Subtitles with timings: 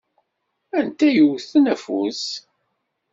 [0.77, 2.23] Anta i yewwten afus?